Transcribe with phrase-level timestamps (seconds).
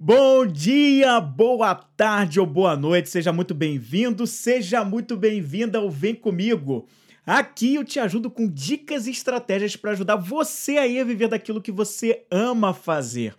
[0.00, 6.14] Bom dia, boa tarde ou boa noite, seja muito bem-vindo, seja muito bem-vinda ao Vem
[6.14, 6.86] Comigo.
[7.26, 11.60] Aqui eu te ajudo com dicas e estratégias para ajudar você aí a viver daquilo
[11.60, 13.34] que você ama fazer.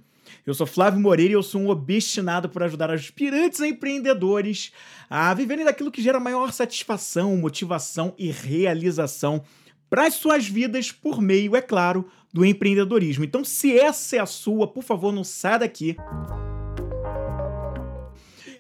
[0.46, 4.73] Eu sou Flávio Moreira e eu sou um obstinado por ajudar aspirantes a empreendedores
[5.10, 9.44] a viverem daquilo que gera maior satisfação, motivação e realização
[9.89, 13.23] para as suas vidas por meio, é claro, do empreendedorismo.
[13.23, 15.96] Então, se essa é a sua, por favor, não saia daqui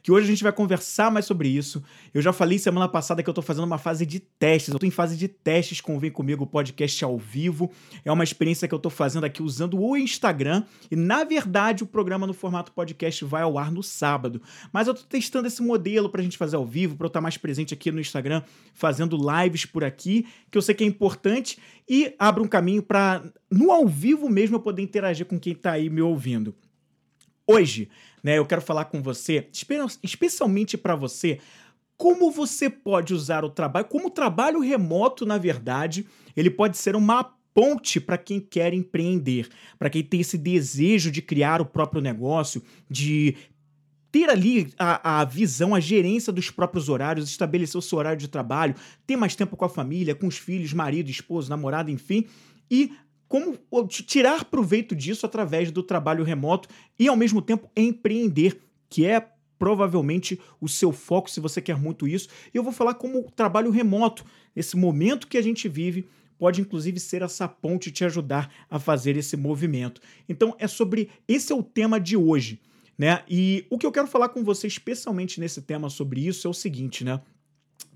[0.01, 1.83] que hoje a gente vai conversar mais sobre isso.
[2.13, 4.73] Eu já falei semana passada que eu tô fazendo uma fase de testes.
[4.73, 7.71] Eu tô em fase de testes com Vem Comigo podcast ao vivo.
[8.03, 10.63] É uma experiência que eu tô fazendo aqui usando o Instagram.
[10.89, 14.41] E, na verdade, o programa no formato podcast vai ao ar no sábado.
[14.71, 17.37] Mas eu tô testando esse modelo pra gente fazer ao vivo, pra eu estar mais
[17.37, 18.41] presente aqui no Instagram,
[18.73, 23.23] fazendo lives por aqui, que eu sei que é importante e abre um caminho para
[23.49, 26.55] no ao vivo mesmo eu poder interagir com quem tá aí me ouvindo.
[27.47, 27.89] Hoje,
[28.23, 29.47] né, eu quero falar com você,
[30.03, 31.39] especialmente para você,
[31.97, 36.95] como você pode usar o trabalho, como o trabalho remoto, na verdade, ele pode ser
[36.95, 42.01] uma ponte para quem quer empreender, para quem tem esse desejo de criar o próprio
[42.01, 43.35] negócio, de
[44.11, 48.27] ter ali a, a, visão, a gerência dos próprios horários, estabelecer o seu horário de
[48.27, 52.25] trabalho, ter mais tempo com a família, com os filhos, marido, esposo, namorado, enfim,
[52.71, 52.93] e
[53.29, 59.25] como tirar proveito disso através do trabalho remoto e, ao mesmo tempo, empreender, que é
[59.59, 62.27] provavelmente o seu foco se você quer muito isso.
[62.51, 64.25] E eu vou falar como o trabalho remoto,
[64.55, 66.07] esse momento que a gente vive,
[66.39, 70.01] pode inclusive ser essa ponte te ajudar a fazer esse movimento.
[70.27, 72.59] Então é sobre esse é o tema de hoje,
[72.97, 73.23] né?
[73.29, 76.53] E o que eu quero falar com você especialmente nesse tema sobre isso é o
[76.53, 77.21] seguinte, né?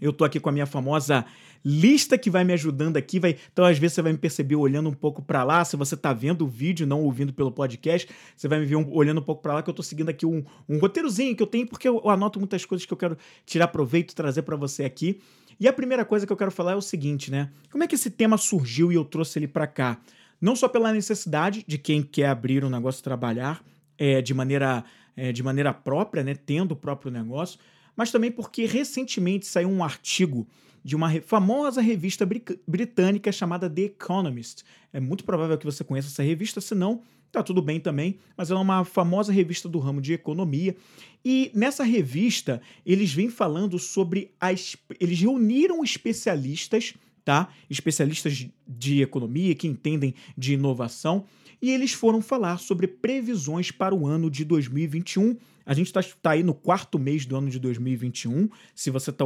[0.04, 1.26] Eu tô aqui com a minha famosa
[1.64, 4.90] lista que vai me ajudando aqui, vai, então às vezes você vai me perceber olhando
[4.90, 8.50] um pouco para lá, se você tá vendo o vídeo, não ouvindo pelo podcast, você
[8.50, 10.44] vai me ver um, olhando um pouco para lá que eu tô seguindo aqui um,
[10.68, 14.14] um roteirozinho que eu tenho porque eu, anoto muitas coisas que eu quero tirar proveito
[14.14, 15.22] trazer para você aqui.
[15.58, 17.50] E a primeira coisa que eu quero falar é o seguinte, né?
[17.72, 20.02] Como é que esse tema surgiu e eu trouxe ele para cá?
[20.42, 23.64] Não só pela necessidade de quem quer abrir um negócio trabalhar
[23.98, 24.84] é, de maneira
[25.16, 27.60] é, de maneira própria, né, tendo o próprio negócio,
[27.96, 30.48] mas também porque recentemente saiu um artigo
[30.84, 32.28] de uma famosa revista
[32.68, 34.64] britânica chamada The Economist.
[34.92, 37.02] É muito provável que você conheça essa revista, se não,
[37.32, 40.76] tá tudo bem também, mas ela é uma famosa revista do ramo de economia.
[41.24, 46.94] E nessa revista, eles vêm falando sobre as eles reuniram especialistas,
[47.24, 47.48] tá?
[47.70, 51.26] Especialistas de economia que entendem de inovação,
[51.62, 56.32] e eles foram falar sobre previsões para o ano de 2021 a gente está tá
[56.32, 58.50] aí no quarto mês do ano de 2021.
[58.76, 59.26] Se você está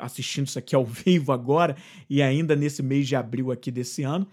[0.00, 1.76] assistindo isso aqui ao vivo agora
[2.08, 4.26] e ainda nesse mês de abril aqui desse ano.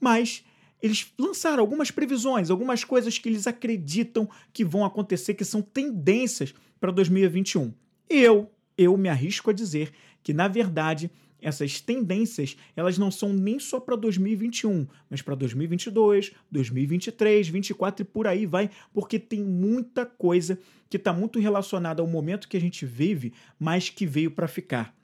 [0.00, 0.44] Mas
[0.80, 6.54] eles lançaram algumas previsões, algumas coisas que eles acreditam que vão acontecer, que são tendências
[6.80, 7.72] para 2021.
[8.08, 9.92] E eu, eu me arrisco a dizer
[10.22, 11.10] que, na verdade,
[11.40, 18.04] essas tendências, elas não são nem só para 2021, mas para 2022, 2023, 2024 e
[18.04, 20.58] por aí vai, porque tem muita coisa
[20.90, 24.94] que está muito relacionada ao momento que a gente vive, mas que veio para ficar.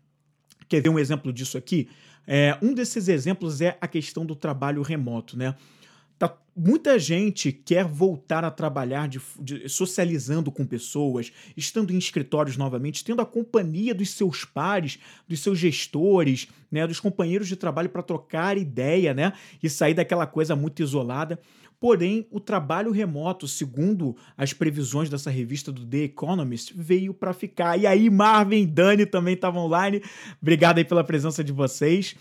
[0.69, 1.89] Quer ver um exemplo disso aqui?
[2.27, 5.55] É, um desses exemplos é a questão do trabalho remoto, né?
[6.24, 12.56] Tá, muita gente quer voltar a trabalhar de, de, socializando com pessoas, estando em escritórios
[12.56, 14.98] novamente, tendo a companhia dos seus pares,
[15.28, 20.26] dos seus gestores, né, dos companheiros de trabalho para trocar ideia, né, e sair daquela
[20.26, 21.38] coisa muito isolada.
[21.78, 27.78] Porém, o trabalho remoto, segundo as previsões dessa revista do The Economist, veio para ficar.
[27.78, 30.02] E aí, Marvin Dani também estavam online.
[30.41, 32.16] Obrigado aí pela presença de vocês.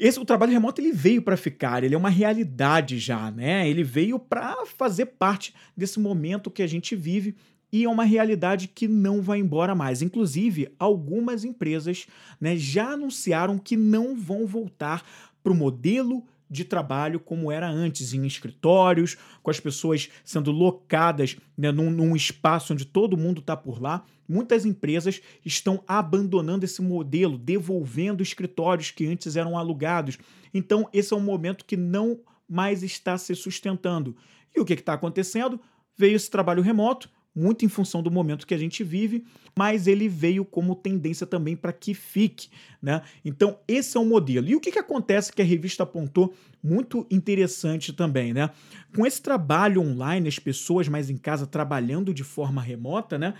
[0.00, 3.68] Esse o trabalho remoto ele veio para ficar, ele é uma realidade já, né?
[3.68, 7.36] Ele veio para fazer parte desse momento que a gente vive
[7.70, 10.00] e é uma realidade que não vai embora mais.
[10.00, 12.06] Inclusive, algumas empresas
[12.40, 15.04] né, já anunciaram que não vão voltar
[15.42, 21.36] para o modelo de trabalho como era antes, em escritórios, com as pessoas sendo locadas
[21.56, 24.04] né, num, num espaço onde todo mundo está por lá.
[24.28, 30.18] Muitas empresas estão abandonando esse modelo, devolvendo escritórios que antes eram alugados.
[30.52, 34.16] Então, esse é um momento que não mais está se sustentando.
[34.54, 35.60] E o que está acontecendo?
[35.96, 39.24] Veio esse trabalho remoto, muito em função do momento que a gente vive,
[39.56, 42.48] mas ele veio como tendência também para que fique,
[42.82, 43.02] né?
[43.24, 44.48] Então, esse é o modelo.
[44.48, 48.50] E o que, que acontece que a revista apontou muito interessante também, né?
[48.94, 53.34] Com esse trabalho online, as pessoas mais em casa trabalhando de forma remota, né?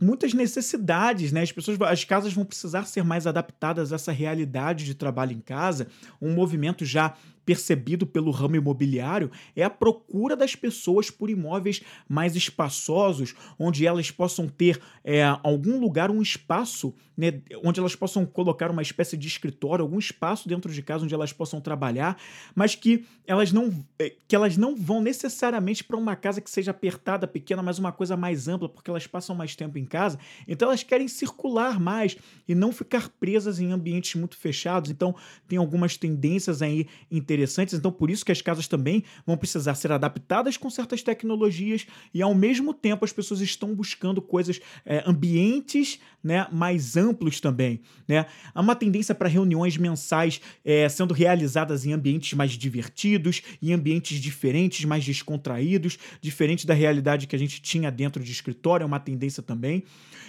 [0.00, 1.42] muitas necessidades, né?
[1.42, 5.40] As pessoas, as casas vão precisar ser mais adaptadas a essa realidade de trabalho em
[5.40, 5.88] casa,
[6.20, 7.14] um movimento já
[7.44, 14.10] percebido pelo ramo imobiliário é a procura das pessoas por imóveis mais espaçosos, onde elas
[14.10, 19.26] possam ter é, algum lugar, um espaço, né, onde elas possam colocar uma espécie de
[19.26, 22.16] escritório, algum espaço dentro de casa onde elas possam trabalhar,
[22.54, 26.70] mas que elas não, é, que elas não vão necessariamente para uma casa que seja
[26.70, 30.18] apertada, pequena, mas uma coisa mais ampla, porque elas passam mais tempo em casa.
[30.46, 32.16] Então elas querem circular mais
[32.48, 34.90] e não ficar presas em ambientes muito fechados.
[34.90, 35.14] Então
[35.48, 37.39] tem algumas tendências aí interessantes.
[37.72, 42.22] Então por isso que as casas também vão precisar ser adaptadas com certas tecnologias e
[42.22, 47.80] ao mesmo tempo as pessoas estão buscando coisas, é, ambientes né, mais amplos também.
[48.06, 48.26] Né?
[48.54, 54.18] Há uma tendência para reuniões mensais é, sendo realizadas em ambientes mais divertidos, em ambientes
[54.18, 59.00] diferentes, mais descontraídos, diferente da realidade que a gente tinha dentro de escritório, é uma
[59.00, 59.84] tendência também.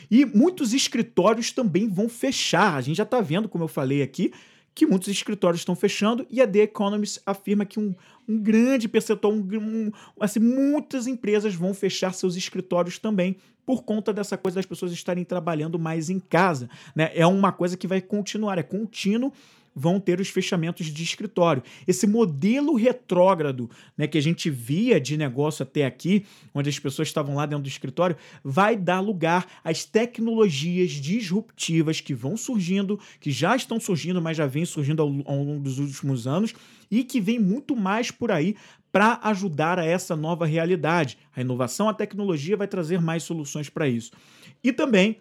[0.09, 2.75] E muitos escritórios também vão fechar.
[2.75, 4.31] A gente já está vendo, como eu falei aqui,
[4.73, 7.93] que muitos escritórios estão fechando e a The Economist afirma que um,
[8.27, 13.35] um grande percentual, um, um, assim, muitas empresas vão fechar seus escritórios também
[13.65, 16.69] por conta dessa coisa das pessoas estarem trabalhando mais em casa.
[16.95, 17.11] Né?
[17.13, 19.31] É uma coisa que vai continuar, é contínuo
[19.75, 21.63] vão ter os fechamentos de escritório.
[21.87, 27.07] Esse modelo retrógrado né, que a gente via de negócio até aqui, onde as pessoas
[27.07, 33.31] estavam lá dentro do escritório, vai dar lugar às tecnologias disruptivas que vão surgindo, que
[33.31, 36.53] já estão surgindo, mas já vêm surgindo ao, ao longo dos últimos anos
[36.89, 38.55] e que vem muito mais por aí
[38.91, 41.17] para ajudar a essa nova realidade.
[41.33, 44.11] A inovação, a tecnologia vai trazer mais soluções para isso.
[44.61, 45.17] E também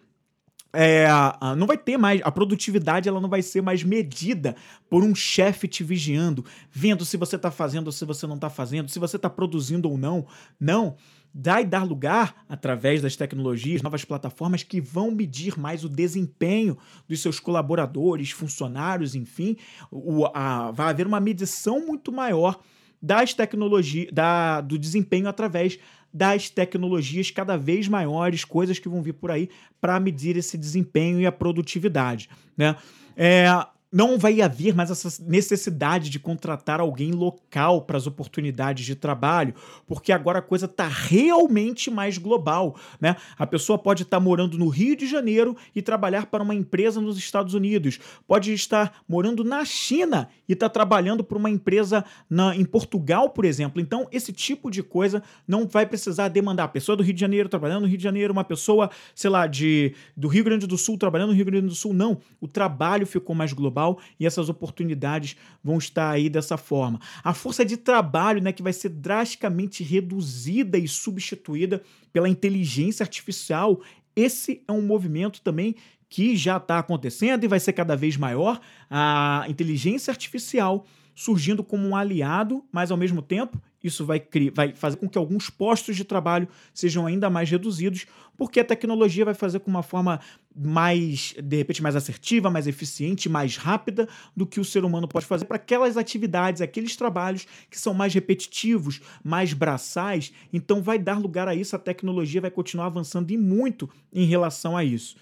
[0.72, 1.08] é,
[1.56, 4.54] não vai ter mais a produtividade ela não vai ser mais medida
[4.88, 8.48] por um chefe te vigiando vendo se você está fazendo ou se você não está
[8.48, 10.26] fazendo se você está produzindo ou não.
[10.58, 10.96] Não.
[11.32, 16.76] E dar lugar através das tecnologias novas plataformas que vão medir mais o desempenho
[17.08, 19.56] dos seus colaboradores funcionários enfim.
[19.90, 22.60] O, a, vai haver uma medição muito maior
[23.02, 25.78] das tecnologias da, do desempenho através
[26.12, 29.48] das tecnologias cada vez maiores, coisas que vão vir por aí
[29.80, 32.28] para medir esse desempenho e a produtividade.
[32.56, 32.76] Né?
[33.16, 33.46] É,
[33.92, 39.54] não vai haver mais essa necessidade de contratar alguém local para as oportunidades de trabalho,
[39.86, 43.16] porque agora a coisa está realmente mais global, né?
[43.36, 47.00] A pessoa pode estar tá morando no Rio de Janeiro e trabalhar para uma empresa
[47.00, 47.98] nos Estados Unidos,
[48.28, 53.30] pode estar morando na China e estar tá trabalhando para uma empresa na, em Portugal,
[53.30, 53.80] por exemplo.
[53.80, 57.48] Então, esse tipo de coisa não vai precisar demandar a pessoa do Rio de Janeiro
[57.48, 60.96] trabalhando no Rio de Janeiro, uma pessoa, sei lá, de do Rio Grande do Sul
[60.96, 62.18] trabalhando no Rio Grande do Sul, não.
[62.40, 67.00] O trabalho ficou mais global global e essas oportunidades vão estar aí dessa forma.
[67.24, 71.82] A força de trabalho, né, que vai ser drasticamente reduzida e substituída
[72.12, 73.80] pela inteligência artificial.
[74.14, 75.74] Esse é um movimento também
[76.08, 78.60] que já está acontecendo e vai ser cada vez maior.
[78.90, 80.84] A inteligência artificial
[81.20, 85.50] surgindo como um aliado, mas ao mesmo tempo isso vai, vai fazer com que alguns
[85.50, 88.06] postos de trabalho sejam ainda mais reduzidos,
[88.38, 90.18] porque a tecnologia vai fazer com uma forma
[90.56, 95.26] mais, de repente, mais assertiva, mais eficiente, mais rápida do que o ser humano pode
[95.26, 100.32] fazer para aquelas atividades, aqueles trabalhos que são mais repetitivos, mais braçais.
[100.50, 104.74] Então, vai dar lugar a isso, a tecnologia vai continuar avançando e muito em relação
[104.74, 105.16] a isso.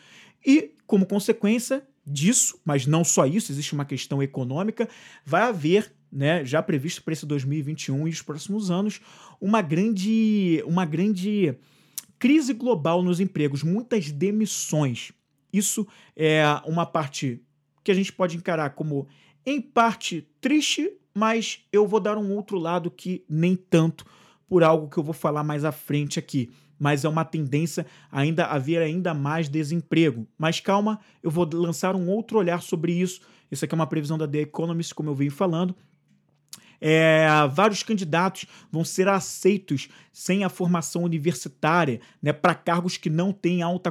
[0.46, 4.88] E, como consequência disso, mas não só isso, existe uma questão econômica,
[5.24, 9.00] vai haver né, já previsto para esse 2021 e os próximos anos,
[9.40, 11.54] uma grande, uma grande
[12.18, 15.12] crise global nos empregos, muitas demissões.
[15.52, 15.86] Isso
[16.16, 17.40] é uma parte
[17.84, 19.06] que a gente pode encarar como,
[19.46, 24.04] em parte, triste, mas eu vou dar um outro lado que nem tanto,
[24.48, 26.50] por algo que eu vou falar mais à frente aqui.
[26.78, 30.26] Mas é uma tendência ainda haver ainda mais desemprego.
[30.38, 33.20] Mas calma, eu vou lançar um outro olhar sobre isso.
[33.50, 35.74] Isso aqui é uma previsão da The Economist, como eu venho falando,
[36.80, 43.32] é, vários candidatos vão ser aceitos sem a formação universitária, né, para cargos que não
[43.32, 43.90] têm alta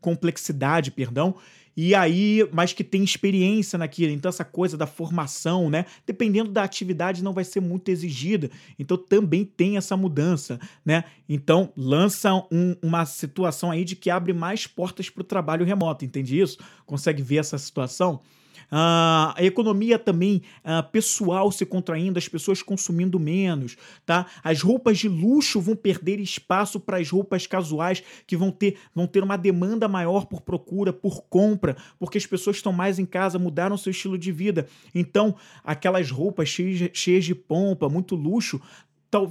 [0.00, 1.34] complexidade, perdão,
[1.76, 4.12] e aí, mas que tem experiência naquilo.
[4.12, 5.86] Então, essa coisa da formação, né?
[6.06, 8.50] Dependendo da atividade, não vai ser muito exigida.
[8.78, 11.04] Então, também tem essa mudança, né?
[11.28, 16.04] Então, lança um, uma situação aí de que abre mais portas para o trabalho remoto,
[16.04, 16.58] entende isso?
[16.84, 18.20] Consegue ver essa situação?
[18.66, 24.26] Uh, a economia também uh, pessoal se contraindo, as pessoas consumindo menos, tá?
[24.42, 29.06] As roupas de luxo vão perder espaço para as roupas casuais que vão ter, vão
[29.06, 33.38] ter uma demanda maior por procura, por compra, porque as pessoas estão mais em casa,
[33.38, 34.66] mudaram seu estilo de vida.
[34.94, 38.60] Então, aquelas roupas cheias, cheias de pompa, muito luxo,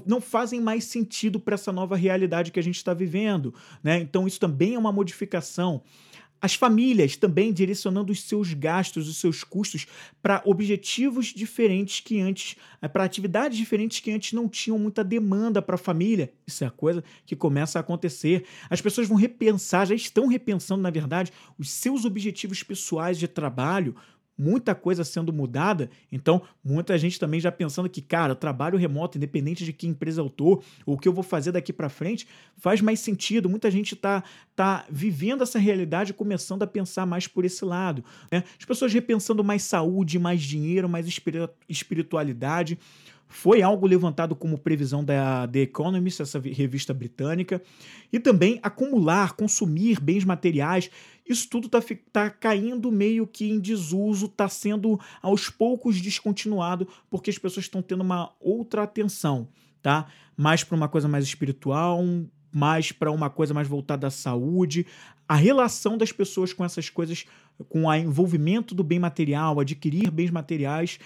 [0.05, 3.53] não fazem mais sentido para essa nova realidade que a gente está vivendo.
[3.81, 3.99] Né?
[3.99, 5.81] Então, isso também é uma modificação
[6.41, 9.85] as famílias também direcionando os seus gastos, os seus custos
[10.21, 15.61] para objetivos diferentes que antes, eh, para atividades diferentes que antes não tinham muita demanda
[15.61, 16.31] para a família.
[16.47, 18.45] Isso é a coisa que começa a acontecer.
[18.69, 23.95] As pessoas vão repensar, já estão repensando, na verdade, os seus objetivos pessoais de trabalho,
[24.39, 29.65] muita coisa sendo mudada, então muita gente também já pensando que, cara, trabalho remoto, independente
[29.65, 32.25] de que empresa eu tô, ou o que eu vou fazer daqui para frente,
[32.57, 33.49] faz mais sentido.
[33.49, 34.23] Muita gente tá,
[34.55, 38.03] tá vivendo essa realidade começando a pensar mais por esse lado.
[38.31, 38.45] Né?
[38.57, 41.05] As pessoas repensando mais saúde, mais dinheiro, mais
[41.67, 42.79] espiritualidade
[43.31, 47.61] foi algo levantado como previsão da The Economist, essa revista britânica,
[48.11, 50.89] e também acumular, consumir bens materiais.
[51.27, 51.79] Isso tudo está
[52.11, 57.83] tá caindo meio que em desuso, está sendo aos poucos descontinuado, porque as pessoas estão
[57.83, 59.47] tendo uma outra atenção,
[59.79, 60.07] tá?
[60.35, 62.03] Mais para uma coisa mais espiritual,
[62.51, 64.87] mais para uma coisa mais voltada à saúde,
[65.27, 67.25] a relação das pessoas com essas coisas,
[67.69, 70.99] com o envolvimento do bem material, adquirir bens materiais,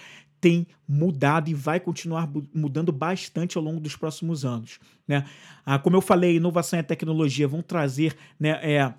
[0.44, 4.78] tem mudado e vai continuar mudando bastante ao longo dos próximos anos.
[5.08, 5.24] Né?
[5.64, 8.92] Ah, como eu falei, inovação e tecnologia vão trazer né, é,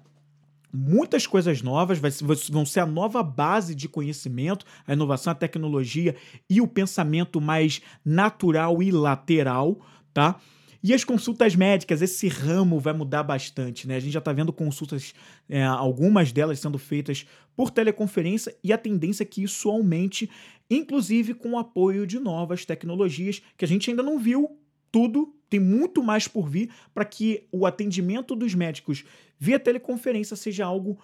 [0.74, 2.10] muitas coisas novas, vai,
[2.50, 6.16] vão ser a nova base de conhecimento, a inovação, a tecnologia
[6.50, 9.80] e o pensamento mais natural e lateral,
[10.12, 10.40] tá?
[10.88, 13.96] E as consultas médicas, esse ramo vai mudar bastante, né?
[13.96, 15.16] A gente já está vendo consultas,
[15.50, 17.26] é, algumas delas sendo feitas
[17.56, 20.30] por teleconferência, e a tendência é que isso aumente,
[20.70, 24.60] inclusive com o apoio de novas tecnologias que a gente ainda não viu
[24.92, 29.04] tudo, tem muito mais por vir para que o atendimento dos médicos
[29.40, 31.00] via teleconferência seja algo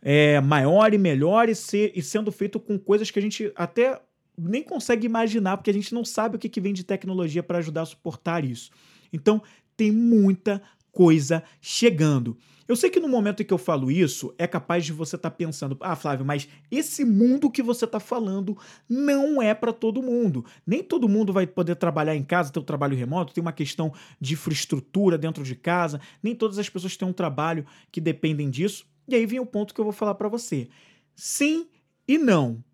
[0.00, 4.00] é, maior e melhor e, ser, e sendo feito com coisas que a gente até
[4.38, 7.58] nem consegue imaginar, porque a gente não sabe o que, que vem de tecnologia para
[7.58, 8.70] ajudar a suportar isso.
[9.12, 9.42] Então,
[9.76, 12.36] tem muita coisa chegando.
[12.68, 15.30] Eu sei que no momento em que eu falo isso, é capaz de você estar
[15.30, 18.58] tá pensando, ah, Flávio, mas esse mundo que você está falando
[18.88, 20.44] não é para todo mundo.
[20.66, 23.92] Nem todo mundo vai poder trabalhar em casa, ter um trabalho remoto, tem uma questão
[24.20, 28.84] de infraestrutura dentro de casa, nem todas as pessoas têm um trabalho que dependem disso.
[29.06, 30.68] E aí vem o ponto que eu vou falar para você.
[31.14, 31.68] Sim
[32.08, 32.64] e não.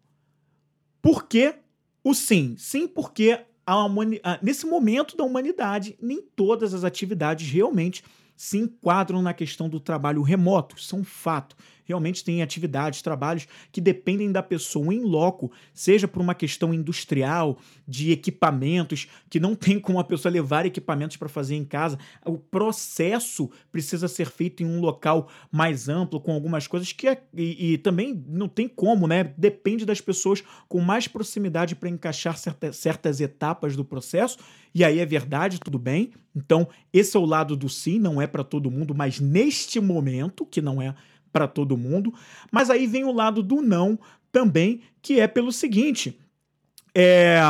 [1.03, 1.55] Por que
[2.03, 2.55] o sim?
[2.57, 8.03] Sim, porque a nesse momento da humanidade, nem todas as atividades realmente
[8.37, 13.47] se enquadram na questão do trabalho remoto, isso é um fato realmente tem atividades, trabalhos
[13.71, 19.55] que dependem da pessoa em loco, seja por uma questão industrial, de equipamentos, que não
[19.55, 21.99] tem como a pessoa levar equipamentos para fazer em casa.
[22.25, 27.23] O processo precisa ser feito em um local mais amplo, com algumas coisas que é,
[27.35, 29.33] e, e também não tem como, né?
[29.37, 34.39] Depende das pessoas com mais proximidade para encaixar certa, certas etapas do processo.
[34.75, 36.13] E aí é verdade, tudo bem.
[36.35, 40.47] Então, esse é o lado do sim, não é para todo mundo, mas neste momento,
[40.47, 40.95] que não é
[41.33, 42.13] para todo mundo.
[42.51, 43.99] Mas aí vem o lado do não
[44.31, 46.19] também, que é pelo seguinte:
[46.95, 47.41] é.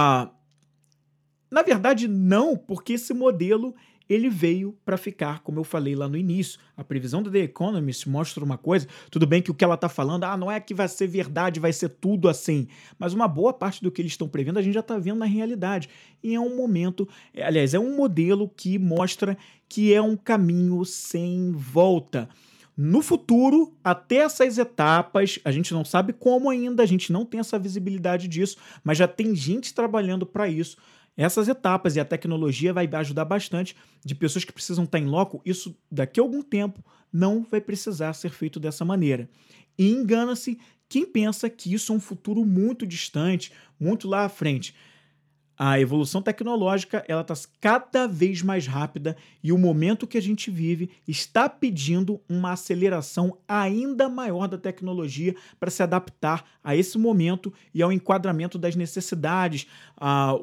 [1.51, 3.75] Na verdade, não, porque esse modelo
[4.09, 6.61] ele veio para ficar, como eu falei lá no início.
[6.77, 9.89] A previsão do The Economist mostra uma coisa, tudo bem que o que ela está
[9.89, 13.53] falando, ah, não é que vai ser verdade, vai ser tudo assim, mas uma boa
[13.53, 15.89] parte do que eles estão prevendo a gente já está vendo na realidade.
[16.23, 19.37] E é um momento, aliás, é um modelo que mostra
[19.69, 22.29] que é um caminho sem volta.
[22.77, 27.41] No futuro, até essas etapas, a gente não sabe como ainda, a gente não tem
[27.41, 30.77] essa visibilidade disso, mas já tem gente trabalhando para isso.
[31.15, 35.43] Essas etapas e a tecnologia vai ajudar bastante de pessoas que precisam estar em loco.
[35.45, 39.29] Isso daqui a algum tempo não vai precisar ser feito dessa maneira.
[39.77, 44.75] E engana-se quem pensa que isso é um futuro muito distante, muito lá à frente
[45.65, 50.51] a evolução tecnológica ela está cada vez mais rápida e o momento que a gente
[50.51, 57.55] vive está pedindo uma aceleração ainda maior da tecnologia para se adaptar a esse momento
[57.73, 60.35] e ao enquadramento das necessidades, a,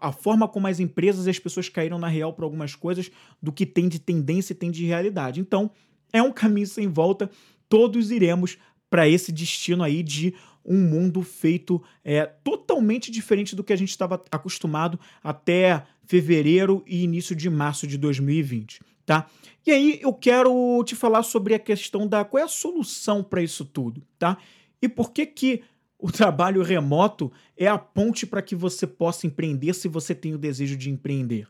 [0.00, 3.10] a forma como as empresas e as pessoas caíram na real para algumas coisas
[3.42, 5.40] do que tem de tendência e tem de realidade.
[5.40, 5.70] Então,
[6.10, 7.30] é um caminho sem volta,
[7.68, 8.56] todos iremos
[8.88, 13.90] para esse destino aí de um mundo feito é, totalmente diferente do que a gente
[13.90, 19.28] estava acostumado até fevereiro e início de março de 2020, tá?
[19.66, 23.42] E aí eu quero te falar sobre a questão da qual é a solução para
[23.42, 24.38] isso tudo, tá?
[24.80, 25.62] E por que que
[25.98, 30.38] o trabalho remoto é a ponte para que você possa empreender se você tem o
[30.38, 31.48] desejo de empreender.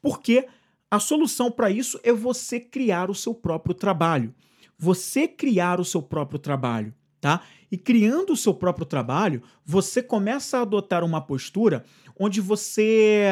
[0.00, 0.46] Porque
[0.90, 4.32] a solução para isso é você criar o seu próprio trabalho.
[4.78, 7.42] Você criar o seu próprio trabalho tá?
[7.70, 11.84] E criando o seu próprio trabalho, você começa a adotar uma postura
[12.18, 13.26] onde você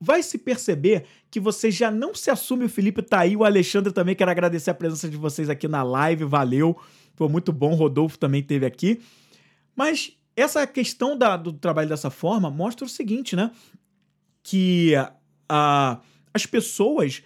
[0.00, 2.66] vai se perceber que você já não se assume.
[2.66, 4.14] O Felipe tá aí, o Alexandre também.
[4.14, 6.76] Quero agradecer a presença de vocês aqui na live, valeu.
[7.14, 9.00] Foi muito bom, o Rodolfo também teve aqui.
[9.74, 13.50] Mas essa questão da, do trabalho dessa forma mostra o seguinte, né?
[14.42, 16.00] Que uh,
[16.32, 17.22] as pessoas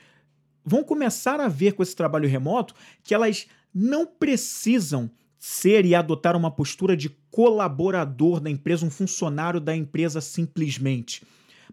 [0.65, 6.37] vão começar a ver com esse trabalho remoto que elas não precisam ser e adotar
[6.37, 11.23] uma postura de colaborador da empresa, um funcionário da empresa simplesmente.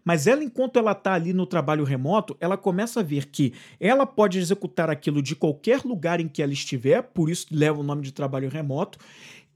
[0.04, 4.06] Mas ela, enquanto ela está ali no trabalho remoto, ela começa a ver que ela
[4.06, 8.02] pode executar aquilo de qualquer lugar em que ela estiver, por isso leva o nome
[8.02, 8.98] de trabalho remoto,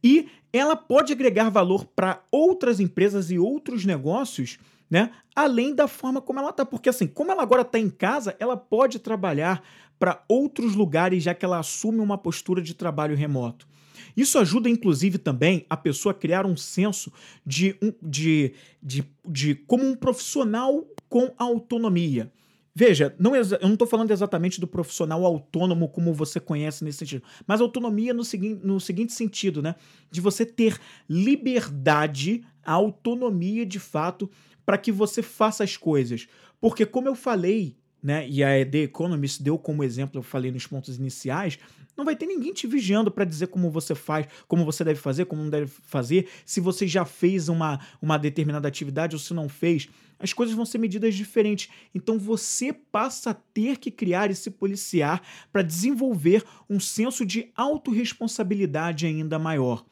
[0.02, 4.59] e ela pode agregar valor para outras empresas e outros negócios,
[4.90, 5.12] né?
[5.37, 6.67] Além da forma como ela está.
[6.67, 9.62] Porque assim, como ela agora está em casa, ela pode trabalhar
[9.99, 13.69] para outros lugares, já que ela assume uma postura de trabalho remoto.
[14.16, 17.12] Isso ajuda, inclusive, também a pessoa a criar um senso
[17.45, 18.52] de, de,
[18.83, 22.33] de, de como um profissional com autonomia.
[22.75, 27.25] Veja, não, eu não estou falando exatamente do profissional autônomo como você conhece nesse sentido,
[27.47, 29.75] mas autonomia no, segui no seguinte sentido, né?
[30.11, 30.78] De você ter
[31.09, 34.30] liberdade, autonomia de fato,
[34.64, 36.28] para que você faça as coisas.
[36.61, 40.66] Porque, como eu falei, né, e a The Economist deu como exemplo, eu falei nos
[40.66, 41.59] pontos iniciais,
[41.97, 45.26] não vai ter ninguém te vigiando para dizer como você faz, como você deve fazer,
[45.26, 49.49] como não deve fazer, se você já fez uma, uma determinada atividade ou se não
[49.49, 49.88] fez.
[50.19, 51.69] As coisas vão ser medidas diferentes.
[51.95, 55.21] Então você passa a ter que criar e se policiar
[55.52, 59.85] para desenvolver um senso de autorresponsabilidade ainda maior.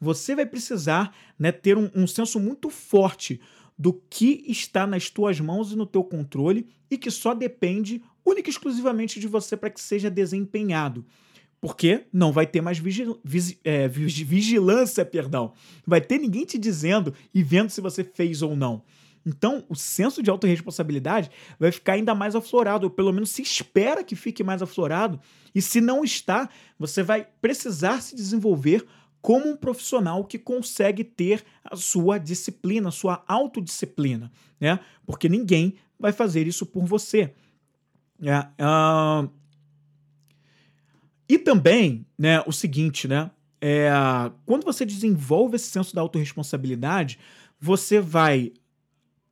[0.00, 3.40] Você vai precisar né, ter um, um senso muito forte
[3.78, 8.48] do que está nas tuas mãos e no teu controle e que só depende única
[8.48, 11.04] e exclusivamente de você para que seja desempenhado.
[11.60, 12.80] Porque não vai ter mais
[13.64, 15.52] é, vigilância, perdão.
[15.86, 18.82] Vai ter ninguém te dizendo e vendo se você fez ou não.
[19.24, 24.04] Então, o senso de autorresponsabilidade vai ficar ainda mais aflorado, ou pelo menos se espera
[24.04, 25.18] que fique mais aflorado.
[25.52, 28.86] E se não está, você vai precisar se desenvolver
[29.26, 34.30] como um profissional que consegue ter a sua disciplina, a sua autodisciplina,
[34.60, 34.78] né?
[35.04, 37.34] Porque ninguém vai fazer isso por você.
[38.22, 39.28] É, uh,
[41.28, 43.28] e também, né, o seguinte, né?
[43.60, 43.90] É,
[44.44, 47.18] quando você desenvolve esse senso da autorresponsabilidade,
[47.58, 48.52] você vai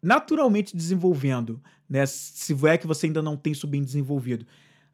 [0.03, 2.05] naturalmente desenvolvendo, né?
[2.05, 4.45] Se é que você ainda não tem isso bem desenvolvido,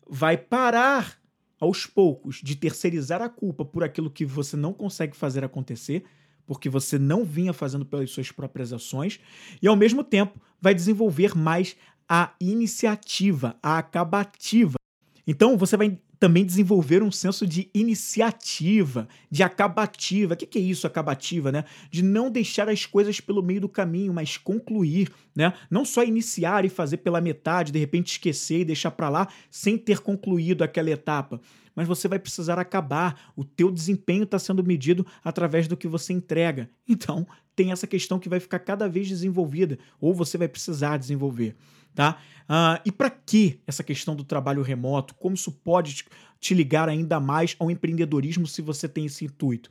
[0.06, 1.18] vai parar
[1.60, 6.04] aos poucos de terceirizar a culpa por aquilo que você não consegue fazer acontecer,
[6.46, 9.20] porque você não vinha fazendo pelas suas próprias ações,
[9.62, 11.76] e ao mesmo tempo vai desenvolver mais
[12.08, 14.74] a iniciativa, a acabativa.
[15.26, 20.34] Então você vai também desenvolver um senso de iniciativa, de acabativa.
[20.34, 21.64] O que é isso, acabativa, né?
[21.90, 25.54] De não deixar as coisas pelo meio do caminho, mas concluir, né?
[25.70, 29.78] Não só iniciar e fazer pela metade, de repente esquecer e deixar para lá sem
[29.78, 31.40] ter concluído aquela etapa.
[31.80, 33.32] Mas você vai precisar acabar.
[33.34, 36.68] O teu desempenho está sendo medido através do que você entrega.
[36.86, 41.56] Então, tem essa questão que vai ficar cada vez desenvolvida, ou você vai precisar desenvolver
[41.94, 42.18] tá?
[42.42, 45.14] Uh, e para que essa questão do trabalho remoto?
[45.14, 46.04] Como isso pode te,
[46.38, 49.70] te ligar ainda mais ao empreendedorismo se você tem esse intuito?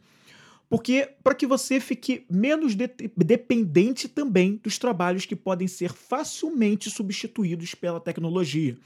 [0.70, 6.92] Porque para que você fique menos de dependente também dos trabalhos que podem ser facilmente
[6.92, 8.78] substituídos pela tecnologia.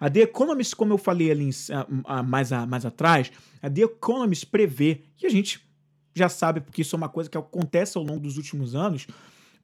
[0.00, 1.50] A The Economist, como eu falei ali
[2.26, 5.66] mais, mais atrás, a The Economist prevê, e a gente
[6.14, 9.08] já sabe porque isso é uma coisa que acontece ao longo dos últimos anos,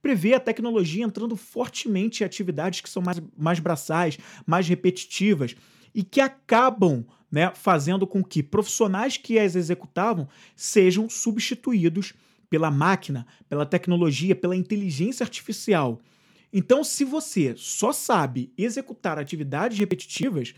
[0.03, 5.55] prevê a tecnologia entrando fortemente em atividades que são mais, mais braçais, mais repetitivas
[5.95, 12.15] e que acabam né, fazendo com que profissionais que as executavam sejam substituídos
[12.49, 16.01] pela máquina, pela tecnologia, pela inteligência artificial.
[16.53, 20.55] Então, se você só sabe executar atividades repetitivas,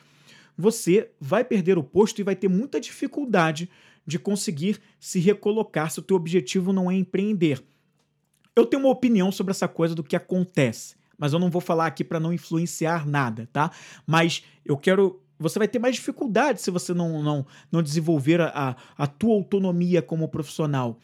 [0.57, 3.69] você vai perder o posto e vai ter muita dificuldade
[4.07, 7.63] de conseguir se recolocar se o teu objetivo não é empreender.
[8.55, 11.87] Eu tenho uma opinião sobre essa coisa do que acontece, mas eu não vou falar
[11.87, 13.71] aqui para não influenciar nada, tá?
[14.07, 18.77] Mas eu quero você vai ter mais dificuldade se você não, não, não desenvolver a,
[18.97, 20.99] a tua autonomia como profissional.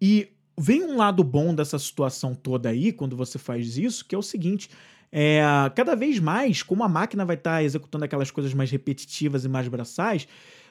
[0.00, 0.28] E
[0.58, 4.22] vem um lado bom dessa situação toda aí, quando você faz isso, que é o
[4.22, 4.70] seguinte:
[5.10, 5.42] é,
[5.74, 9.48] cada vez mais, como a máquina vai estar tá executando aquelas coisas mais repetitivas e
[9.48, 10.26] mais braçais,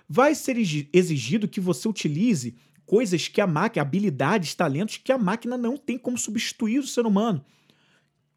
[0.09, 0.57] vai ser
[0.91, 2.55] exigido que você utilize
[2.85, 7.05] coisas que a máquina, habilidades, talentos que a máquina não tem como substituir o ser
[7.05, 7.45] humano.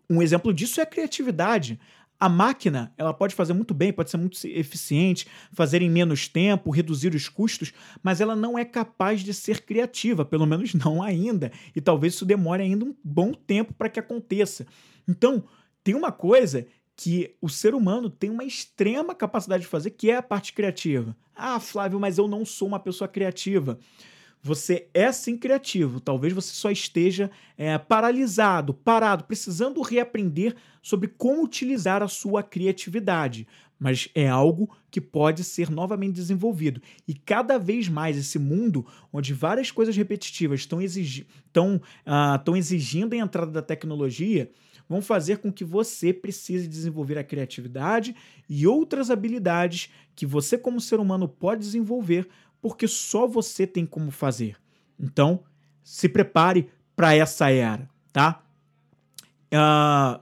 [0.08, 1.80] Um exemplo disso é a criatividade.
[2.18, 6.70] A máquina, ela pode fazer muito bem, pode ser muito eficiente, fazer em menos tempo,
[6.70, 7.72] reduzir os custos,
[8.02, 11.52] mas ela não é capaz de ser criativa, pelo menos não ainda.
[11.74, 14.66] E talvez isso demore ainda um bom tempo para que aconteça.
[15.08, 15.44] Então,
[15.82, 20.16] tem uma coisa que o ser humano tem uma extrema capacidade de fazer, que é
[20.16, 21.16] a parte criativa.
[21.34, 23.78] Ah, Flávio, mas eu não sou uma pessoa criativa.
[24.46, 31.42] Você é sim criativo, talvez você só esteja é, paralisado, parado, precisando reaprender sobre como
[31.42, 33.48] utilizar a sua criatividade.
[33.78, 36.82] Mas é algo que pode ser novamente desenvolvido.
[37.08, 41.76] E cada vez mais esse mundo, onde várias coisas repetitivas estão, exigi estão,
[42.06, 44.50] uh, estão exigindo a entrada da tecnologia,
[44.86, 48.14] vão fazer com que você precise desenvolver a criatividade
[48.46, 52.28] e outras habilidades que você, como ser humano, pode desenvolver
[52.64, 54.56] porque só você tem como fazer.
[54.98, 55.44] Então,
[55.82, 58.42] se prepare para essa era, tá?
[59.52, 60.18] Uh,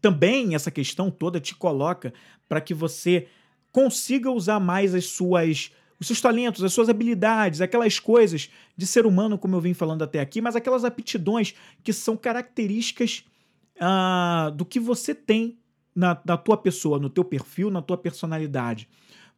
[0.00, 2.12] também essa questão toda te coloca
[2.48, 3.28] para que você
[3.70, 9.06] consiga usar mais as suas os seus talentos, as suas habilidades, aquelas coisas de ser
[9.06, 11.54] humano, como eu vim falando até aqui, mas aquelas aptidões
[11.84, 13.24] que são características
[13.76, 15.56] uh, do que você tem
[15.94, 18.88] na, na tua pessoa, no teu perfil, na tua personalidade.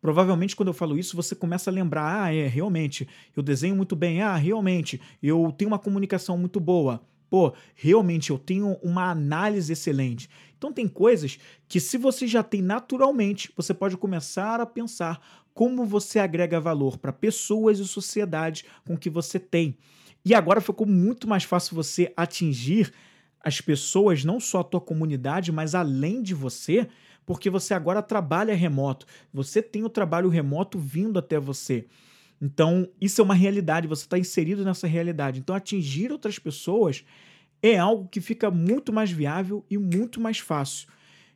[0.05, 3.97] Provavelmente, quando eu falo isso, você começa a lembrar: ah, é, realmente, eu desenho muito
[3.97, 7.01] bem, ah, realmente, eu tenho uma comunicação muito boa.
[7.31, 10.29] Pô, realmente eu tenho uma análise excelente.
[10.59, 15.19] Então, tem coisas que, se você já tem naturalmente, você pode começar a pensar
[15.55, 19.75] como você agrega valor para pessoas e sociedade com que você tem.
[20.23, 22.93] E agora ficou muito mais fácil você atingir
[23.41, 26.89] as pessoas, não só a tua comunidade, mas além de você,
[27.27, 29.07] porque você agora trabalha remoto.
[29.33, 31.87] Você tem o trabalho remoto vindo até você.
[32.41, 35.41] Então, isso é uma realidade, você está inserido nessa realidade.
[35.41, 37.05] Então, atingir outras pessoas
[37.63, 40.89] é algo que fica muito mais viável e muito mais fácil.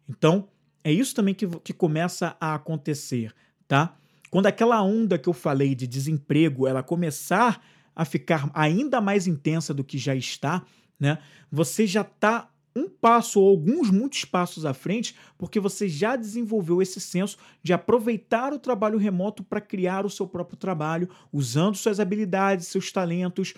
[0.08, 0.48] Então,
[0.84, 3.34] é isso também que, que começa a acontecer,
[3.66, 3.96] tá?
[4.30, 7.64] Quando aquela onda que eu falei de desemprego ela começar
[7.96, 10.62] a ficar ainda mais intensa do que já está,
[11.00, 11.18] né?
[11.50, 16.80] Você já está um passo ou alguns muitos passos à frente, porque você já desenvolveu
[16.80, 21.98] esse senso de aproveitar o trabalho remoto para criar o seu próprio trabalho, usando suas
[22.00, 23.54] habilidades, seus talentos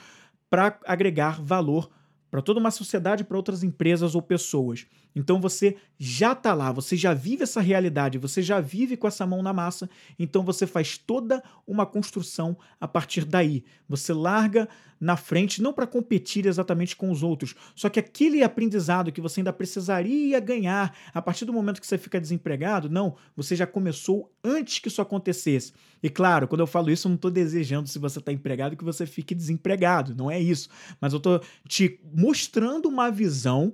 [0.49, 1.91] para agregar valor
[2.31, 4.87] para toda uma sociedade, para outras empresas ou pessoas.
[5.15, 9.27] Então você já está lá, você já vive essa realidade, você já vive com essa
[9.27, 13.65] mão na massa, então você faz toda uma construção a partir daí.
[13.89, 14.69] Você larga
[15.01, 19.41] na frente, não para competir exatamente com os outros, só que aquele aprendizado que você
[19.41, 24.31] ainda precisaria ganhar a partir do momento que você fica desempregado, não, você já começou
[24.45, 25.73] antes que isso acontecesse.
[26.03, 28.85] E claro, quando eu falo isso, eu não estou desejando, se você está empregado, que
[28.85, 30.69] você fique desempregado, não é isso.
[31.01, 33.73] Mas eu estou te mostrando uma visão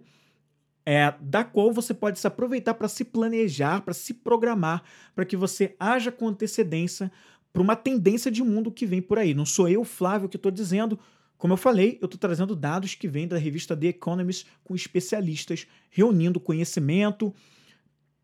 [0.87, 4.85] é, da qual você pode se aproveitar para se planejar, para se programar,
[5.17, 7.11] para que você haja com antecedência
[7.53, 9.35] para uma tendência de mundo que vem por aí.
[9.35, 10.97] Não sou eu, Flávio, que estou dizendo.
[11.37, 15.67] Como eu falei, eu estou trazendo dados que vêm da revista The Economist com especialistas
[15.91, 17.35] reunindo conhecimento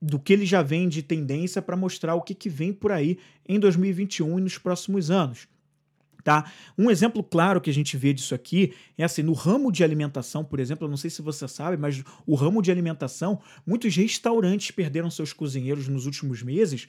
[0.01, 3.19] do que ele já vem de tendência para mostrar o que, que vem por aí
[3.47, 5.49] em 2021 e nos próximos anos.
[6.25, 6.51] Tá?
[6.79, 10.45] Um exemplo claro que a gente vê disso aqui é assim, no ramo de alimentação,
[10.45, 14.71] por exemplo, eu não sei se você sabe, mas o ramo de alimentação, muitos restaurantes
[14.71, 16.87] perderam seus cozinheiros nos últimos meses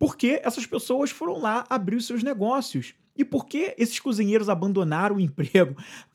[0.00, 2.94] porque essas pessoas foram lá abrir os seus negócios.
[3.14, 5.76] E por que esses cozinheiros abandonaram o emprego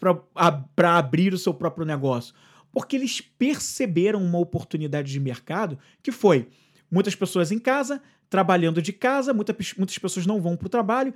[0.75, 2.33] para abrir o seu próprio negócio?
[2.71, 6.47] Porque eles perceberam uma oportunidade de mercado que foi
[6.89, 11.13] muitas pessoas em casa, trabalhando de casa, muita, muitas pessoas não vão para o trabalho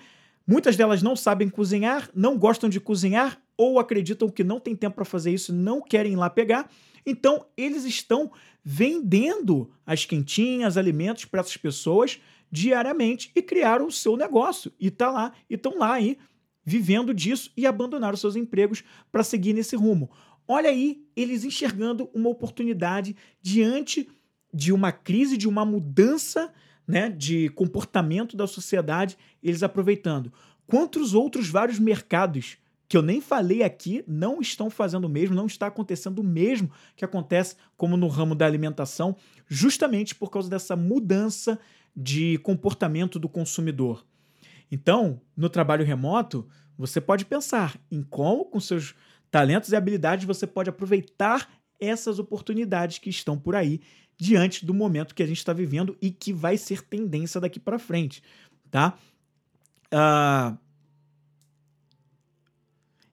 [0.49, 4.95] Muitas delas não sabem cozinhar, não gostam de cozinhar ou acreditam que não tem tempo
[4.95, 6.67] para fazer isso, não querem ir lá pegar.
[7.05, 8.31] Então, eles estão
[8.65, 12.19] vendendo as quentinhas, alimentos para essas pessoas
[12.51, 16.17] diariamente e criaram o seu negócio e tá lá e estão lá aí
[16.65, 20.09] vivendo disso e abandonaram seus empregos para seguir nesse rumo.
[20.47, 24.09] Olha aí, eles enxergando uma oportunidade diante
[24.51, 26.51] de uma crise, de uma mudança
[26.89, 30.33] né, de comportamento da sociedade, eles aproveitando.
[30.65, 35.45] Quantos outros vários mercados que eu nem falei aqui não estão fazendo o mesmo, não
[35.45, 39.15] está acontecendo o mesmo que acontece como no ramo da alimentação,
[39.47, 41.59] justamente por causa dessa mudança
[41.95, 44.03] de comportamento do consumidor.
[44.71, 48.95] Então, no trabalho remoto, você pode pensar em como, com seus
[49.29, 51.47] talentos e habilidades, você pode aproveitar
[51.79, 53.81] essas oportunidades que estão por aí
[54.17, 57.79] diante do momento que a gente está vivendo e que vai ser tendência daqui para
[57.79, 58.21] frente,
[58.69, 58.97] tá?
[59.93, 60.57] Uh...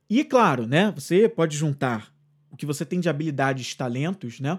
[0.09, 0.91] E claro, né?
[0.93, 2.13] Você pode juntar
[2.51, 4.55] o que você tem de habilidades, talentos, né?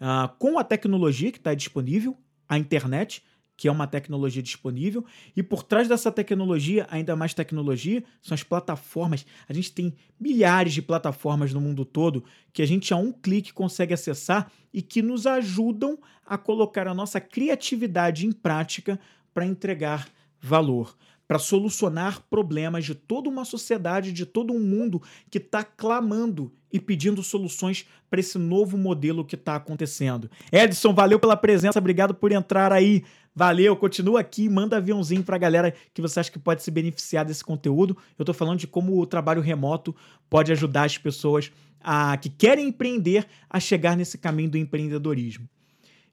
[0.00, 2.16] Uh, com a tecnologia que está disponível,
[2.48, 3.22] a internet,
[3.58, 5.04] que é uma tecnologia disponível,
[5.36, 9.26] e por trás dessa tecnologia, ainda mais tecnologia, são as plataformas.
[9.48, 13.52] A gente tem milhares de plataformas no mundo todo que a gente a um clique
[13.52, 18.98] consegue acessar e que nos ajudam a colocar a nossa criatividade em prática
[19.34, 20.08] para entregar
[20.40, 20.96] valor
[21.28, 26.80] para solucionar problemas de toda uma sociedade, de todo um mundo que está clamando e
[26.80, 30.30] pedindo soluções para esse novo modelo que está acontecendo.
[30.50, 33.04] Edson, valeu pela presença, obrigado por entrar aí.
[33.34, 37.24] Valeu, continua aqui, manda aviãozinho para a galera que você acha que pode se beneficiar
[37.24, 37.96] desse conteúdo.
[38.18, 39.94] Eu estou falando de como o trabalho remoto
[40.28, 45.48] pode ajudar as pessoas a, que querem empreender a chegar nesse caminho do empreendedorismo.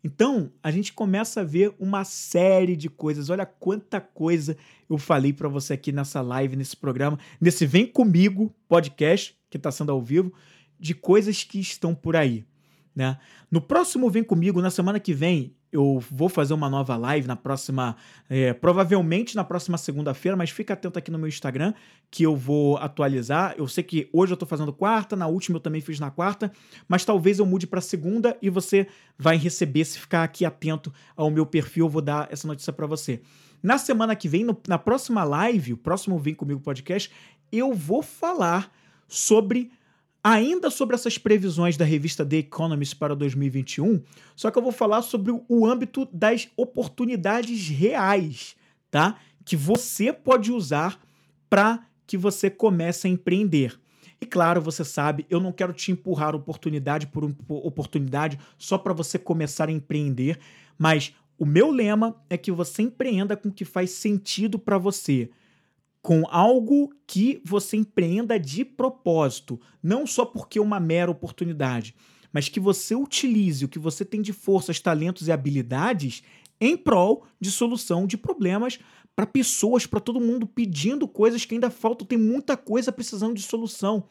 [0.03, 3.31] Então, a gente começa a ver uma série de coisas.
[3.31, 4.55] Olha quanta coisa
[4.87, 9.71] eu falei para você aqui nessa live, nesse programa, nesse Vem Comigo podcast, que está
[9.71, 10.31] sendo ao vivo,
[10.79, 12.45] de coisas que estão por aí.
[12.95, 13.17] Né?
[13.49, 17.35] No próximo Vem Comigo, na semana que vem, eu vou fazer uma nova live na
[17.35, 17.97] próxima,
[18.29, 21.73] é, provavelmente na próxima segunda-feira, mas fica atento aqui no meu Instagram
[22.09, 23.53] que eu vou atualizar.
[23.57, 26.51] Eu sei que hoje eu tô fazendo quarta, na última eu também fiz na quarta,
[26.87, 31.29] mas talvez eu mude para segunda e você vai receber se ficar aqui atento ao
[31.29, 33.21] meu perfil, eu vou dar essa notícia para você.
[33.61, 37.11] Na semana que vem, no, na próxima live, o próximo Vem Comigo podcast,
[37.51, 38.71] eu vou falar
[39.07, 39.71] sobre
[40.25, 44.01] ainda sobre essas previsões da revista The Economist para 2021,
[44.35, 48.55] só que eu vou falar sobre o âmbito das oportunidades reais,
[48.89, 49.19] tá?
[49.45, 50.99] Que você pode usar
[51.47, 53.79] para que você comece a empreender.
[54.19, 59.19] E claro, você sabe, eu não quero te empurrar oportunidade por oportunidade só para você
[59.19, 60.39] começar a empreender,
[60.75, 65.29] mas o meu lema é que você empreenda com o que faz sentido para você
[66.05, 71.95] com algo que você empreenda de propósito, não só porque é uma mera oportunidade,
[72.31, 76.21] mas que você utilize o que você tem de forças, talentos e habilidades
[76.61, 78.77] em prol de solução de problemas
[79.15, 83.41] para pessoas, para todo mundo pedindo coisas que ainda faltam, tem muita coisa precisando de
[83.41, 84.03] solução.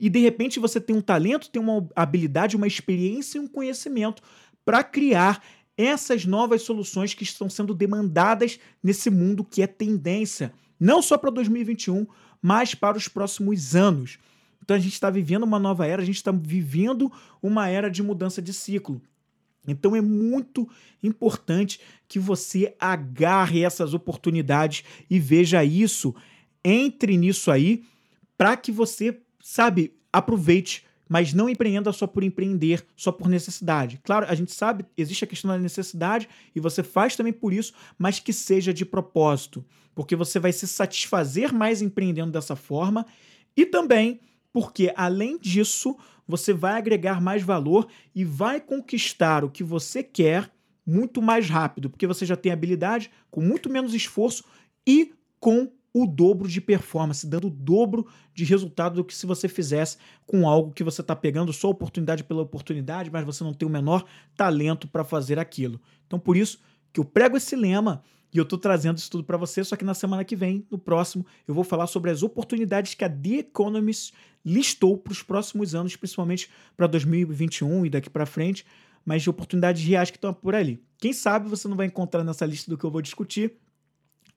[0.00, 4.22] E de repente você tem um talento, tem uma habilidade, uma experiência e um conhecimento
[4.64, 5.44] para criar
[5.76, 11.30] essas novas soluções que estão sendo demandadas nesse mundo que é tendência não só para
[11.30, 12.06] 2021,
[12.40, 14.18] mas para os próximos anos.
[14.62, 18.02] Então a gente está vivendo uma nova era, a gente está vivendo uma era de
[18.02, 19.00] mudança de ciclo.
[19.66, 20.68] Então é muito
[21.02, 26.14] importante que você agarre essas oportunidades e veja isso,
[26.62, 27.84] entre nisso aí,
[28.36, 34.00] para que você, sabe, aproveite mas não empreenda só por empreender, só por necessidade.
[34.02, 37.72] Claro, a gente sabe, existe a questão da necessidade e você faz também por isso,
[37.98, 39.64] mas que seja de propósito,
[39.94, 43.06] porque você vai se satisfazer mais empreendendo dessa forma
[43.56, 44.20] e também
[44.52, 45.96] porque, além disso,
[46.28, 50.50] você vai agregar mais valor e vai conquistar o que você quer
[50.86, 54.44] muito mais rápido, porque você já tem habilidade, com muito menos esforço
[54.86, 58.04] e com o dobro de performance, dando o dobro
[58.34, 62.24] de resultado do que se você fizesse com algo que você está pegando só oportunidade
[62.24, 64.04] pela oportunidade, mas você não tem o menor
[64.36, 65.80] talento para fazer aquilo.
[66.04, 66.58] Então, por isso
[66.92, 68.02] que eu prego esse lema
[68.32, 70.76] e eu estou trazendo isso tudo para você, só que na semana que vem, no
[70.76, 74.12] próximo, eu vou falar sobre as oportunidades que a The Economist
[74.44, 78.66] listou para os próximos anos, principalmente para 2021 e daqui para frente,
[79.06, 80.82] mas de oportunidades reais que estão por ali.
[80.98, 83.56] Quem sabe você não vai encontrar nessa lista do que eu vou discutir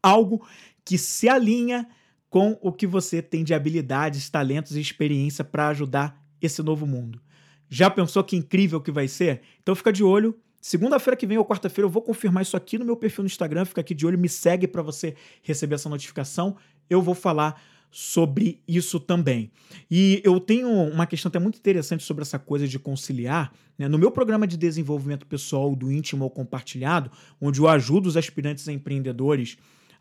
[0.02, 0.46] algo
[0.84, 1.88] que se alinha
[2.30, 7.22] com o que você tem de habilidades, talentos e experiência para ajudar esse novo mundo.
[7.70, 9.42] Já pensou que incrível que vai ser?
[9.62, 10.38] Então fica de olho.
[10.62, 13.66] Segunda-feira que vem ou quarta-feira eu vou confirmar isso aqui no meu perfil no Instagram.
[13.66, 16.56] Fica aqui de olho, me segue para você receber essa notificação.
[16.90, 19.52] Eu vou falar sobre isso também.
[19.90, 23.52] E eu tenho uma questão até muito interessante sobre essa coisa de conciliar.
[23.78, 23.88] Né?
[23.88, 28.68] No meu programa de desenvolvimento pessoal do íntimo ou compartilhado, onde eu ajudo os aspirantes
[28.68, 29.58] a empreendedores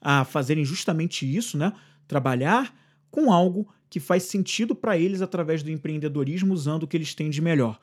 [0.09, 1.73] a fazerem justamente isso, né?
[2.07, 2.73] Trabalhar
[3.11, 7.29] com algo que faz sentido para eles através do empreendedorismo, usando o que eles têm
[7.29, 7.77] de melhor.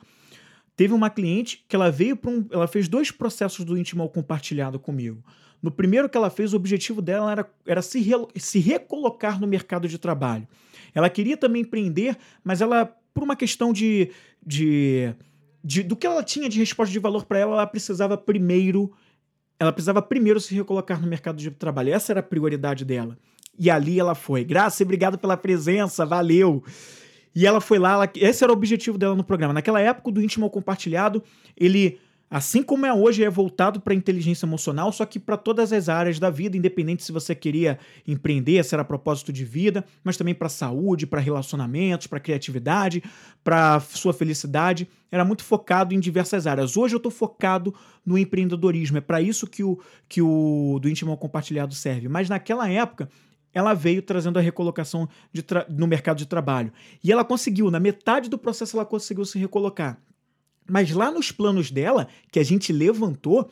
[0.74, 2.46] Teve uma cliente que ela veio para um.
[2.50, 5.22] Ela fez dois processos do íntimo compartilhado comigo.
[5.62, 9.46] No primeiro que ela fez, o objetivo dela era, era se, re, se recolocar no
[9.46, 10.48] mercado de trabalho.
[10.94, 14.10] Ela queria também empreender, mas ela, por uma questão de,
[14.44, 15.14] de,
[15.62, 18.90] de do que ela tinha de resposta de valor para ela, ela precisava primeiro
[19.58, 21.92] ela precisava primeiro se recolocar no mercado de trabalho.
[21.92, 23.16] Essa era a prioridade dela.
[23.58, 24.44] E ali ela foi.
[24.44, 26.62] Graça, obrigado pela presença, valeu.
[27.34, 29.52] E ela foi lá, ela, esse era o objetivo dela no programa.
[29.52, 31.22] Naquela época, do íntimo compartilhado,
[31.56, 31.98] ele
[32.34, 35.88] Assim como é hoje, é voltado para a inteligência emocional, só que para todas as
[35.88, 40.34] áreas da vida, independente se você queria empreender, se era propósito de vida, mas também
[40.34, 43.04] para saúde, para relacionamentos, para criatividade,
[43.44, 44.88] para sua felicidade.
[45.12, 46.76] Era muito focado em diversas áreas.
[46.76, 47.72] Hoje eu estou focado
[48.04, 48.98] no empreendedorismo.
[48.98, 52.08] É para isso que o, que o do íntimo compartilhado serve.
[52.08, 53.08] Mas naquela época,
[53.52, 55.08] ela veio trazendo a recolocação
[55.68, 56.72] no mercado de trabalho.
[57.00, 60.00] E ela conseguiu, na metade do processo, ela conseguiu se recolocar.
[60.68, 63.50] Mas lá nos planos dela, que a gente levantou,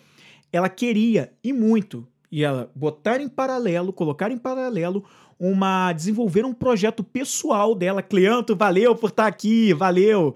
[0.53, 5.05] ela queria e muito e ela botar em paralelo, colocar em paralelo
[5.39, 8.03] uma desenvolver um projeto pessoal dela.
[8.03, 10.35] Cleanto, valeu por estar aqui, valeu.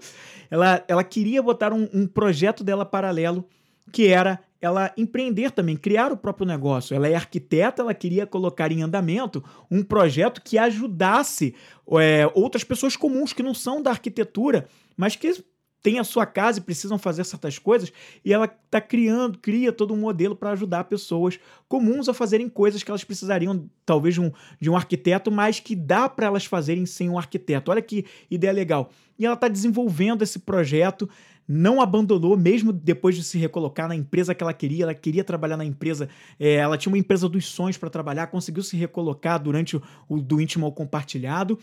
[0.51, 3.43] Ela, ela queria botar um, um projeto dela paralelo
[3.91, 6.95] que era ela empreender também, criar o próprio negócio.
[6.95, 11.55] Ela é arquiteta, ela queria colocar em andamento um projeto que ajudasse
[11.99, 15.43] é, outras pessoas comuns que não são da arquitetura, mas que
[15.81, 17.91] têm a sua casa e precisam fazer certas coisas,
[18.23, 22.83] e ela está criando, cria todo um modelo para ajudar pessoas comuns a fazerem coisas
[22.83, 26.85] que elas precisariam, talvez, de um, de um arquiteto, mas que dá para elas fazerem
[26.85, 27.71] sem um arquiteto.
[27.71, 28.91] Olha que ideia legal.
[29.17, 31.09] E ela está desenvolvendo esse projeto,
[31.47, 34.83] não abandonou, mesmo depois de se recolocar na empresa que ela queria.
[34.83, 36.09] Ela queria trabalhar na empresa,
[36.39, 40.21] é, ela tinha uma empresa dos sonhos para trabalhar, conseguiu se recolocar durante o, o
[40.21, 41.57] do íntimo ao compartilhado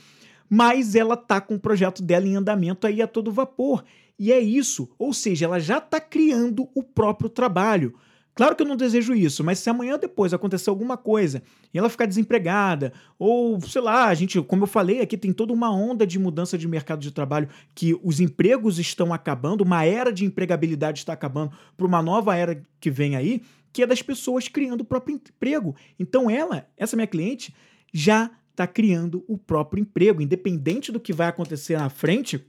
[0.48, 3.84] mas ela tá com o projeto dela em andamento aí a todo vapor.
[4.18, 7.94] E é isso, ou seja, ela já está criando o próprio trabalho.
[8.34, 11.40] Claro que eu não desejo isso, mas se amanhã depois acontecer alguma coisa
[11.72, 15.52] e ela ficar desempregada, ou sei lá, a gente, como eu falei, aqui tem toda
[15.52, 20.12] uma onda de mudança de mercado de trabalho que os empregos estão acabando, uma era
[20.12, 23.40] de empregabilidade está acabando para uma nova era que vem aí,
[23.72, 25.76] que é das pessoas criando o próprio emprego.
[25.96, 27.54] Então ela, essa minha cliente,
[27.92, 32.46] já está criando o próprio emprego, independente do que vai acontecer na frente,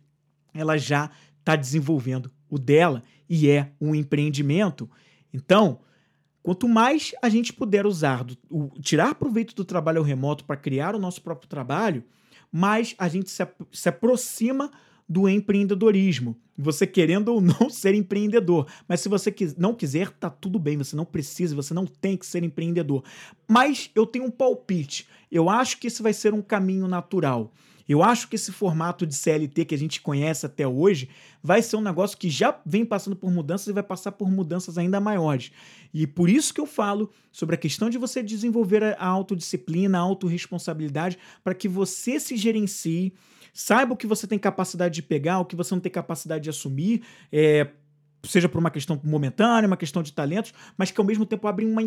[0.54, 4.90] ela já está desenvolvendo o dela e é um empreendimento.
[5.34, 5.80] Então,
[6.44, 10.96] quanto mais a gente puder usar, do, o, tirar proveito do trabalho remoto para criar
[10.96, 12.04] o nosso próprio trabalho,
[12.52, 14.72] mais a gente se, se aproxima
[15.08, 16.36] do empreendedorismo.
[16.58, 18.68] Você querendo ou não ser empreendedor.
[18.88, 20.78] Mas se você não quiser, tá tudo bem.
[20.78, 23.04] Você não precisa, você não tem que ser empreendedor.
[23.48, 25.08] Mas eu tenho um palpite.
[25.32, 27.52] Eu acho que esse vai ser um caminho natural.
[27.88, 31.08] Eu acho que esse formato de CLT que a gente conhece até hoje
[31.42, 34.78] vai ser um negócio que já vem passando por mudanças e vai passar por mudanças
[34.78, 35.52] ainda maiores.
[35.94, 40.02] E por isso que eu falo sobre a questão de você desenvolver a autodisciplina, a
[40.02, 43.14] autorresponsabilidade, para que você se gerencie,
[43.56, 46.50] saiba o que você tem capacidade de pegar, o que você não tem capacidade de
[46.50, 47.70] assumir, é,
[48.22, 51.66] seja por uma questão momentânea, uma questão de talentos, mas que ao mesmo tempo abre
[51.66, 51.82] uma,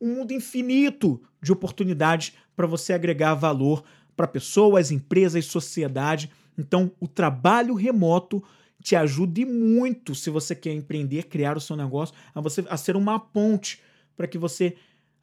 [0.00, 3.84] um mundo infinito de oportunidades para você agregar valor
[4.16, 6.30] para pessoas, empresas, sociedade.
[6.56, 8.42] Então, o trabalho remoto
[8.82, 12.96] te ajude muito se você quer empreender, criar o seu negócio, a você a ser
[12.96, 13.82] uma ponte
[14.16, 14.74] para que você,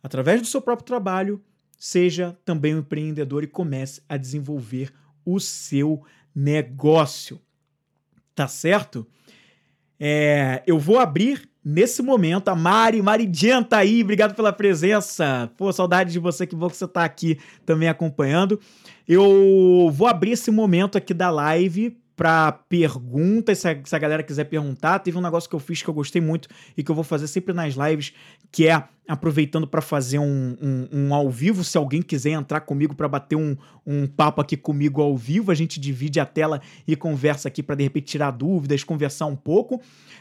[0.04, 1.42] através do seu próprio trabalho,
[1.76, 4.94] seja também um empreendedor e comece a desenvolver
[5.28, 6.02] o seu
[6.34, 7.42] negócio.
[8.34, 9.06] Tá certo?
[10.00, 15.52] É, eu vou abrir nesse momento a Mari, Maridian tá aí, obrigado pela presença.
[15.58, 18.58] Pô, saudade de você, que bom que você tá aqui também acompanhando.
[19.06, 24.24] Eu vou abrir esse momento aqui da live para perguntas, se a, se a, galera
[24.24, 24.98] quiser perguntar.
[24.98, 27.28] Teve um negócio que eu fiz que eu gostei muito e que eu vou fazer
[27.28, 28.12] sempre nas lives,
[28.52, 31.64] que é aproveitando para fazer um, um, um, ao vivo.
[31.64, 35.56] Se alguém quiser entrar comigo para bater um, um papo aqui comigo ao vivo, a
[35.56, 39.80] gente divide a tela e conversa aqui para de repente tirar dúvidas, conversar um pouco.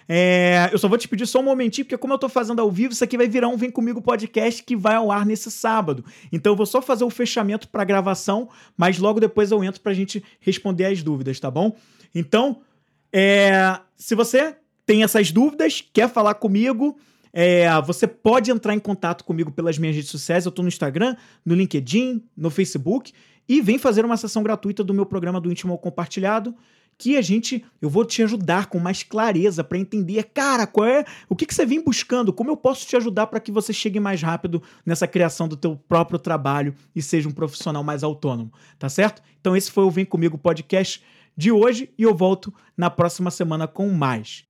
[0.09, 2.71] É, eu só vou te pedir só um momentinho, porque como eu tô fazendo ao
[2.71, 6.05] vivo, isso aqui vai virar um Vem Comigo podcast que vai ao ar nesse sábado.
[6.31, 9.93] Então eu vou só fazer o fechamento para gravação, mas logo depois eu entro para
[9.93, 11.75] a gente responder as dúvidas, tá bom?
[12.19, 12.61] Então,
[13.13, 16.97] é, se você tem essas dúvidas, quer falar comigo,
[17.33, 20.47] é, você pode entrar em contato comigo pelas minhas redes sociais.
[20.47, 23.13] Eu estou no Instagram, no LinkedIn, no Facebook.
[23.47, 26.55] E vem fazer uma sessão gratuita do meu programa do Íntimo Compartilhado,
[26.99, 31.05] que a gente, eu vou te ajudar com mais clareza para entender, cara, qual é,
[31.29, 34.01] o que, que você vem buscando, como eu posso te ajudar para que você chegue
[34.01, 38.89] mais rápido nessa criação do teu próprio trabalho e seja um profissional mais autônomo, tá
[38.89, 39.23] certo?
[39.39, 41.03] Então esse foi o Vem Comigo podcast
[41.37, 44.45] de hoje e eu volto na próxima semana com mais.